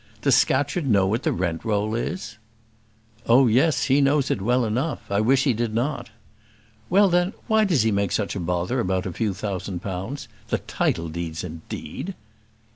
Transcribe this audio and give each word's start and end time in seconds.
Does 0.23 0.33
Scatcherd 0.35 0.87
know 0.87 1.05
what 1.05 1.27
rent 1.27 1.63
roll 1.63 1.93
is?" 1.93 2.39
"Oh, 3.27 3.45
yes, 3.45 3.83
he 3.83 4.01
knows 4.01 4.31
it 4.31 4.41
well 4.41 4.65
enough: 4.65 5.03
I 5.11 5.21
wish 5.21 5.43
he 5.43 5.53
did 5.53 5.75
not." 5.75 6.09
"Well, 6.89 7.07
then, 7.07 7.33
why 7.45 7.65
does 7.65 7.83
he 7.83 7.91
make 7.91 8.11
such 8.11 8.35
a 8.35 8.39
bother 8.39 8.79
about 8.79 9.05
a 9.05 9.13
few 9.13 9.35
thousand 9.35 9.83
pounds? 9.83 10.27
The 10.47 10.57
title 10.57 11.07
deeds, 11.07 11.43
indeed!" 11.43 12.15